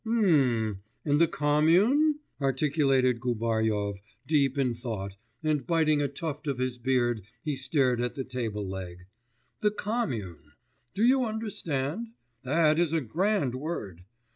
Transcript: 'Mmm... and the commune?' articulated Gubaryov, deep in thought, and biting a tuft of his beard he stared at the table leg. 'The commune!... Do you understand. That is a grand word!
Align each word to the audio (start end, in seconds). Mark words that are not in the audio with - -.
'Mmm... 0.03 0.77
and 1.05 1.21
the 1.21 1.27
commune?' 1.27 2.17
articulated 2.41 3.19
Gubaryov, 3.21 3.99
deep 4.25 4.57
in 4.57 4.73
thought, 4.73 5.13
and 5.43 5.67
biting 5.67 6.01
a 6.01 6.07
tuft 6.07 6.47
of 6.47 6.57
his 6.57 6.79
beard 6.79 7.21
he 7.43 7.55
stared 7.55 8.01
at 8.01 8.15
the 8.15 8.23
table 8.23 8.67
leg. 8.67 9.05
'The 9.59 9.69
commune!... 9.69 10.53
Do 10.95 11.03
you 11.03 11.23
understand. 11.23 12.07
That 12.41 12.79
is 12.79 12.93
a 12.93 13.01
grand 13.01 13.53
word! 13.53 14.03